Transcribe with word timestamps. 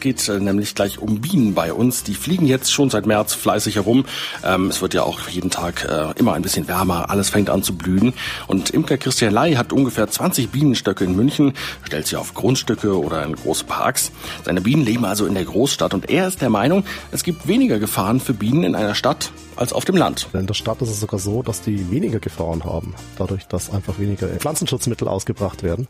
Es 0.00 0.02
geht 0.02 0.28
äh, 0.30 0.40
nämlich 0.40 0.74
gleich 0.74 0.98
um 0.98 1.20
Bienen 1.20 1.52
bei 1.52 1.74
uns. 1.74 2.02
Die 2.04 2.14
fliegen 2.14 2.46
jetzt 2.46 2.72
schon 2.72 2.88
seit 2.88 3.04
März 3.04 3.34
fleißig 3.34 3.74
herum. 3.74 4.06
Ähm, 4.42 4.68
es 4.68 4.80
wird 4.80 4.94
ja 4.94 5.02
auch 5.02 5.28
jeden 5.28 5.50
Tag 5.50 5.84
äh, 5.84 6.18
immer 6.18 6.32
ein 6.32 6.40
bisschen 6.40 6.68
wärmer. 6.68 7.10
Alles 7.10 7.28
fängt 7.28 7.50
an 7.50 7.62
zu 7.62 7.76
blühen. 7.76 8.14
Und 8.46 8.70
Imker 8.70 8.96
Christian 8.96 9.34
Ley 9.34 9.56
hat 9.56 9.74
ungefähr 9.74 10.08
20 10.08 10.48
Bienenstöcke 10.48 11.04
in 11.04 11.14
München, 11.14 11.52
stellt 11.82 12.06
sie 12.06 12.16
auf 12.16 12.32
Grundstücke 12.32 12.98
oder 12.98 13.22
in 13.26 13.36
große 13.36 13.64
Parks. 13.64 14.10
Seine 14.42 14.62
Bienen 14.62 14.86
leben 14.86 15.04
also 15.04 15.26
in 15.26 15.34
der 15.34 15.44
Großstadt 15.44 15.92
und 15.92 16.08
er 16.08 16.26
ist 16.28 16.40
der 16.40 16.48
Meinung, 16.48 16.84
es 17.12 17.22
gibt 17.22 17.46
weniger 17.46 17.78
Gefahren 17.78 18.20
für 18.20 18.32
Bienen 18.32 18.64
in 18.64 18.74
einer 18.74 18.94
Stadt 18.94 19.32
als 19.56 19.74
auf 19.74 19.84
dem 19.84 19.98
Land. 19.98 20.28
In 20.32 20.46
der 20.46 20.54
Stadt 20.54 20.80
ist 20.80 20.88
es 20.88 21.00
sogar 21.00 21.20
so, 21.20 21.42
dass 21.42 21.60
die 21.60 21.90
weniger 21.90 22.20
Gefahren 22.20 22.64
haben, 22.64 22.94
dadurch, 23.18 23.46
dass 23.48 23.68
einfach 23.68 23.98
weniger 23.98 24.28
Pflanzenschutzmittel 24.28 25.08
ausgebracht 25.08 25.62
werden. 25.62 25.88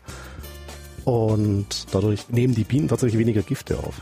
Und 1.05 1.87
dadurch 1.91 2.29
nehmen 2.29 2.55
die 2.55 2.63
Bienen 2.63 2.87
tatsächlich 2.87 3.19
weniger 3.19 3.41
Gifte 3.41 3.77
auf. 3.77 4.01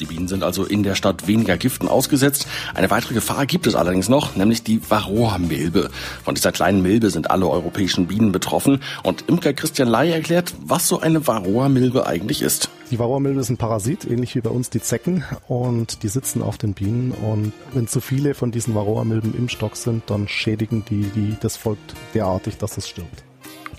Die 0.00 0.04
Bienen 0.04 0.28
sind 0.28 0.42
also 0.42 0.64
in 0.64 0.82
der 0.82 0.94
Stadt 0.94 1.26
weniger 1.26 1.56
Giften 1.56 1.88
ausgesetzt. 1.88 2.46
Eine 2.74 2.90
weitere 2.90 3.14
Gefahr 3.14 3.46
gibt 3.46 3.66
es 3.66 3.74
allerdings 3.74 4.08
noch, 4.08 4.36
nämlich 4.36 4.62
die 4.62 4.80
Varroa-Milbe. 4.88 5.90
Von 6.22 6.34
dieser 6.34 6.52
kleinen 6.52 6.82
Milbe 6.82 7.08
sind 7.08 7.30
alle 7.30 7.48
europäischen 7.48 8.06
Bienen 8.06 8.30
betroffen. 8.30 8.82
Und 9.02 9.24
Imker 9.28 9.54
Christian 9.54 9.88
Ley 9.88 10.10
erklärt, 10.10 10.54
was 10.60 10.86
so 10.86 11.00
eine 11.00 11.26
Varroa-Milbe 11.26 12.06
eigentlich 12.06 12.42
ist. 12.42 12.68
Die 12.90 12.98
Varroa-Milbe 12.98 13.40
ist 13.40 13.48
ein 13.48 13.56
Parasit, 13.56 14.04
ähnlich 14.04 14.34
wie 14.34 14.40
bei 14.42 14.50
uns 14.50 14.68
die 14.68 14.82
Zecken. 14.82 15.24
Und 15.48 16.02
die 16.02 16.08
sitzen 16.08 16.42
auf 16.42 16.58
den 16.58 16.74
Bienen. 16.74 17.12
Und 17.12 17.52
wenn 17.72 17.88
zu 17.88 18.00
viele 18.00 18.34
von 18.34 18.50
diesen 18.50 18.74
Varroa-Milben 18.74 19.34
im 19.36 19.48
Stock 19.48 19.76
sind, 19.76 20.02
dann 20.08 20.28
schädigen 20.28 20.84
die, 20.90 21.04
die 21.04 21.36
das 21.40 21.56
folgt 21.56 21.94
derartig, 22.12 22.58
dass 22.58 22.76
es 22.76 22.86
stirbt. 22.86 23.25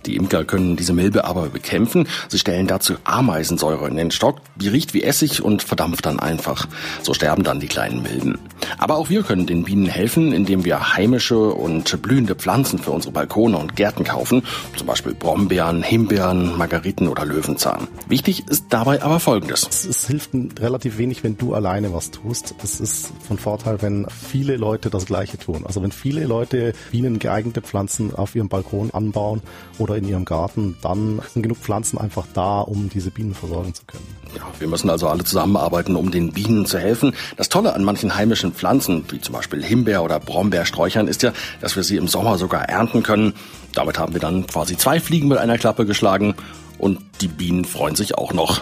Die 0.07 0.15
Imker 0.15 0.45
können 0.45 0.77
diese 0.77 0.93
Milbe 0.93 1.25
aber 1.25 1.49
bekämpfen. 1.49 2.07
Sie 2.29 2.39
stellen 2.39 2.65
dazu 2.65 2.95
Ameisensäure 3.03 3.89
in 3.89 3.97
den 3.97 4.09
Stock. 4.09 4.39
Die 4.55 4.69
riecht 4.69 4.93
wie 4.93 5.03
Essig 5.03 5.43
und 5.43 5.61
verdampft 5.61 6.05
dann 6.05 6.19
einfach. 6.19 6.67
So 7.03 7.13
sterben 7.13 7.43
dann 7.43 7.59
die 7.59 7.67
kleinen 7.67 8.03
Milben. 8.03 8.39
Aber 8.77 8.95
auch 8.95 9.09
wir 9.09 9.23
können 9.23 9.45
den 9.45 9.65
Bienen 9.65 9.85
helfen, 9.85 10.31
indem 10.31 10.63
wir 10.63 10.95
heimische 10.95 11.37
und 11.37 12.01
blühende 12.01 12.35
Pflanzen 12.35 12.79
für 12.79 12.91
unsere 12.91 13.11
Balkone 13.11 13.57
und 13.57 13.75
Gärten 13.75 14.05
kaufen. 14.05 14.43
Zum 14.77 14.87
Beispiel 14.87 15.13
Brombeeren, 15.13 15.83
Himbeeren, 15.83 16.57
Margariten 16.57 17.09
oder 17.09 17.25
Löwenzahn. 17.25 17.89
Wichtig 18.07 18.47
ist 18.47 18.67
dabei 18.69 19.03
aber 19.03 19.19
Folgendes. 19.19 19.67
Es, 19.69 19.83
es 19.83 20.07
hilft 20.07 20.29
relativ 20.59 20.97
wenig, 20.97 21.25
wenn 21.25 21.37
du 21.37 21.53
alleine 21.53 21.93
was 21.93 22.11
tust. 22.11 22.55
Es 22.63 22.79
ist 22.79 23.11
von 23.27 23.37
Vorteil, 23.37 23.81
wenn 23.81 24.07
viele 24.09 24.55
Leute 24.55 24.89
das 24.89 25.05
Gleiche 25.05 25.37
tun. 25.37 25.65
Also 25.65 25.83
wenn 25.83 25.91
viele 25.91 26.23
Leute 26.23 26.71
Bienen 26.91 27.19
geeignete 27.19 27.61
Pflanzen 27.61 28.15
auf 28.15 28.35
ihrem 28.35 28.47
Balkon 28.47 28.91
anbauen 28.91 29.41
oder 29.77 29.96
in 29.97 30.07
ihrem 30.07 30.25
Garten, 30.25 30.77
dann 30.81 31.21
sind 31.33 31.43
genug 31.43 31.57
Pflanzen 31.57 31.97
einfach 31.97 32.25
da, 32.33 32.61
um 32.61 32.89
diese 32.89 33.11
Bienen 33.11 33.33
versorgen 33.33 33.73
zu 33.73 33.83
können. 33.85 34.05
Ja, 34.35 34.43
wir 34.59 34.67
müssen 34.67 34.89
also 34.89 35.07
alle 35.07 35.23
zusammenarbeiten, 35.23 35.95
um 35.95 36.11
den 36.11 36.31
Bienen 36.31 36.65
zu 36.65 36.79
helfen. 36.79 37.13
Das 37.35 37.49
Tolle 37.49 37.73
an 37.73 37.83
manchen 37.83 38.15
heimischen 38.15 38.53
Pflanzen, 38.53 39.03
wie 39.09 39.19
zum 39.19 39.33
Beispiel 39.33 39.63
Himbeer- 39.63 40.03
oder 40.03 40.19
Brombeersträuchern, 40.19 41.07
ist 41.07 41.23
ja, 41.23 41.33
dass 41.61 41.75
wir 41.75 41.83
sie 41.83 41.97
im 41.97 42.07
Sommer 42.07 42.37
sogar 42.37 42.69
ernten 42.69 43.03
können. 43.03 43.33
Damit 43.73 43.99
haben 43.99 44.13
wir 44.13 44.21
dann 44.21 44.47
quasi 44.47 44.77
zwei 44.77 44.99
Fliegen 44.99 45.27
mit 45.27 45.37
einer 45.37 45.57
Klappe 45.57 45.85
geschlagen 45.85 46.35
und 46.77 46.99
die 47.21 47.27
Bienen 47.27 47.65
freuen 47.65 47.95
sich 47.95 48.15
auch 48.15 48.33
noch. 48.33 48.61